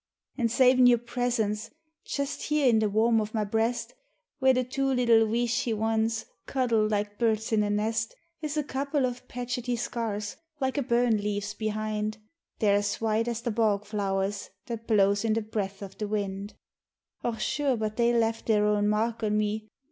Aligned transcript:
An' 0.35 0.47
savin' 0.49 0.87
your 0.87 0.97
presence, 0.97 1.69
just 2.05 2.41
here 2.47 2.67
in 2.67 2.79
the 2.79 2.89
warm 2.89 3.21
o' 3.21 3.27
my 3.33 3.43
breast, 3.43 3.93
Where 4.39 4.51
the 4.51 4.63
two 4.63 4.87
little 4.91 5.27
weeshie 5.27 5.75
wans 5.75 6.25
cuddled 6.47 6.89
like 6.89 7.19
birds 7.19 7.51
in 7.51 7.61
a 7.61 7.69
nest 7.69 8.15
Is 8.41 8.57
a 8.57 8.63
couple 8.63 9.05
o' 9.05 9.11
patchety 9.27 9.75
scars, 9.77 10.37
like 10.59 10.79
a 10.79 10.81
burn 10.81 11.17
leaves 11.17 11.53
behind. 11.53 12.17
They're 12.57 12.77
as 12.77 12.99
white 12.99 13.27
as 13.27 13.41
the 13.41 13.51
bog 13.51 13.85
flowers 13.85 14.49
that 14.65 14.87
blows 14.87 15.23
in 15.23 15.33
the 15.33 15.41
breath 15.43 15.83
o' 15.83 15.89
the 15.89 16.07
wind. 16.07 16.55
Och, 17.23 17.39
sure, 17.39 17.77
but 17.77 17.95
they 17.97 18.11
left 18.11 18.47
their 18.47 18.65
own 18.65 18.87
mark 18.89 19.21
on 19.21 19.37
me. 19.37 19.69